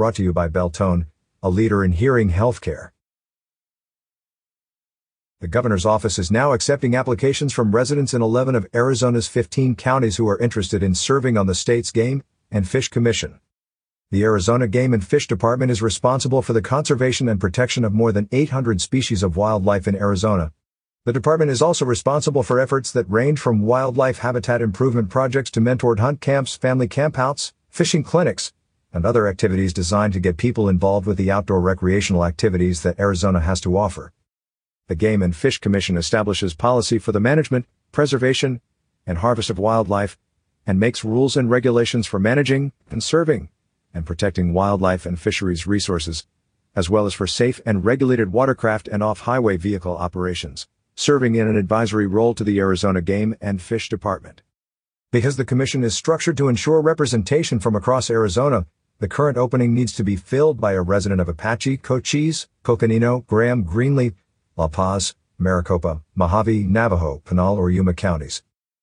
brought 0.00 0.14
to 0.14 0.22
you 0.22 0.32
by 0.32 0.48
Beltone, 0.48 1.04
a 1.42 1.50
leader 1.50 1.84
in 1.84 1.92
hearing 1.92 2.30
healthcare. 2.30 2.88
The 5.42 5.46
governor's 5.46 5.84
office 5.84 6.18
is 6.18 6.30
now 6.30 6.54
accepting 6.54 6.96
applications 6.96 7.52
from 7.52 7.74
residents 7.74 8.14
in 8.14 8.22
11 8.22 8.54
of 8.54 8.66
Arizona's 8.72 9.28
15 9.28 9.74
counties 9.74 10.16
who 10.16 10.26
are 10.26 10.38
interested 10.38 10.82
in 10.82 10.94
serving 10.94 11.36
on 11.36 11.46
the 11.46 11.54
state's 11.54 11.90
Game 11.90 12.22
and 12.50 12.66
Fish 12.66 12.88
Commission. 12.88 13.40
The 14.10 14.22
Arizona 14.22 14.68
Game 14.68 14.94
and 14.94 15.06
Fish 15.06 15.28
Department 15.28 15.70
is 15.70 15.82
responsible 15.82 16.40
for 16.40 16.54
the 16.54 16.62
conservation 16.62 17.28
and 17.28 17.38
protection 17.38 17.84
of 17.84 17.92
more 17.92 18.10
than 18.10 18.26
800 18.32 18.80
species 18.80 19.22
of 19.22 19.36
wildlife 19.36 19.86
in 19.86 19.96
Arizona. 19.96 20.50
The 21.04 21.12
department 21.12 21.50
is 21.50 21.60
also 21.60 21.84
responsible 21.84 22.42
for 22.42 22.58
efforts 22.58 22.90
that 22.92 23.04
range 23.10 23.38
from 23.38 23.60
wildlife 23.60 24.20
habitat 24.20 24.62
improvement 24.62 25.10
projects 25.10 25.50
to 25.50 25.60
mentored 25.60 25.98
hunt 25.98 26.22
camps, 26.22 26.56
family 26.56 26.88
campouts, 26.88 27.52
fishing 27.68 28.02
clinics, 28.02 28.54
and 28.92 29.04
other 29.04 29.28
activities 29.28 29.72
designed 29.72 30.12
to 30.12 30.20
get 30.20 30.36
people 30.36 30.68
involved 30.68 31.06
with 31.06 31.16
the 31.16 31.30
outdoor 31.30 31.60
recreational 31.60 32.24
activities 32.24 32.82
that 32.82 32.98
Arizona 32.98 33.40
has 33.40 33.60
to 33.60 33.76
offer 33.76 34.12
the 34.90 34.96
Game 34.96 35.22
and 35.22 35.36
Fish 35.36 35.58
Commission 35.58 35.96
establishes 35.96 36.52
policy 36.52 36.98
for 36.98 37.12
the 37.12 37.20
management, 37.20 37.64
preservation, 37.92 38.60
and 39.06 39.18
harvest 39.18 39.48
of 39.48 39.56
wildlife, 39.56 40.18
and 40.66 40.80
makes 40.80 41.04
rules 41.04 41.36
and 41.36 41.48
regulations 41.48 42.08
for 42.08 42.18
managing, 42.18 42.72
conserving, 42.88 43.50
and 43.94 44.04
protecting 44.04 44.52
wildlife 44.52 45.06
and 45.06 45.20
fisheries 45.20 45.64
resources, 45.64 46.26
as 46.74 46.90
well 46.90 47.06
as 47.06 47.14
for 47.14 47.28
safe 47.28 47.60
and 47.64 47.84
regulated 47.84 48.32
watercraft 48.32 48.88
and 48.88 49.00
off-highway 49.00 49.56
vehicle 49.56 49.96
operations, 49.96 50.66
serving 50.96 51.36
in 51.36 51.46
an 51.46 51.56
advisory 51.56 52.08
role 52.08 52.34
to 52.34 52.42
the 52.42 52.58
Arizona 52.58 53.00
Game 53.00 53.36
and 53.40 53.62
Fish 53.62 53.88
Department. 53.88 54.42
Because 55.12 55.36
the 55.36 55.44
commission 55.44 55.84
is 55.84 55.94
structured 55.94 56.36
to 56.36 56.48
ensure 56.48 56.80
representation 56.80 57.60
from 57.60 57.76
across 57.76 58.10
Arizona, 58.10 58.66
the 59.00 59.08
current 59.08 59.38
opening 59.38 59.72
needs 59.72 59.94
to 59.94 60.04
be 60.04 60.14
filled 60.14 60.60
by 60.60 60.74
a 60.74 60.82
resident 60.82 61.22
of 61.22 61.28
Apache, 61.28 61.78
Cochise, 61.78 62.48
Coconino, 62.62 63.20
Graham, 63.26 63.64
Greenlee, 63.64 64.14
La 64.58 64.68
Paz, 64.68 65.14
Maricopa, 65.38 66.02
Mohave, 66.14 66.68
Navajo, 66.68 67.22
Pinal, 67.24 67.56
or 67.56 67.70
Yuma 67.70 67.94
counties. 67.94 68.42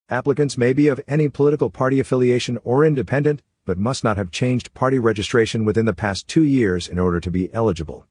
Applicants 0.09 0.57
may 0.57 0.73
be 0.73 0.87
of 0.87 0.99
any 1.07 1.29
political 1.29 1.69
party 1.69 1.99
affiliation 1.99 2.57
or 2.63 2.83
independent, 2.83 3.43
but 3.63 3.77
must 3.77 4.03
not 4.03 4.17
have 4.17 4.31
changed 4.31 4.73
party 4.73 4.97
registration 4.97 5.65
within 5.65 5.85
the 5.85 5.93
past 5.93 6.27
two 6.27 6.43
years 6.43 6.87
in 6.87 6.97
order 6.97 7.19
to 7.19 7.29
be 7.29 7.53
eligible. 7.53 8.07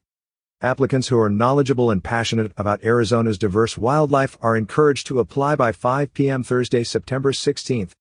Applicants 0.61 1.09
who 1.09 1.19
are 1.19 1.29
knowledgeable 1.29 1.91
and 1.91 2.01
passionate 2.01 2.53
about 2.55 2.83
Arizona's 2.85 3.37
diverse 3.37 3.77
wildlife 3.77 4.37
are 4.41 4.55
encouraged 4.55 5.07
to 5.07 5.19
apply 5.19 5.57
by 5.57 5.73
5 5.73 6.13
p.m. 6.13 6.41
Thursday, 6.41 6.85
September 6.85 7.33
16th. 7.33 7.91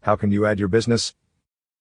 How 0.00 0.16
can 0.16 0.30
you 0.30 0.46
add 0.46 0.58
your 0.58 0.68
business? 0.68 1.12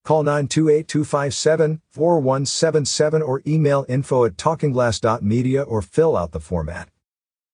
Call 0.04 0.26
928-257-4177 0.26 3.26
or 3.26 3.42
email 3.48 3.86
info 3.88 4.26
at 4.26 4.36
talkingglass.media 4.36 5.62
or 5.62 5.82
fill 5.82 6.18
out 6.18 6.34
the 6.34 6.42
format. 6.42 6.90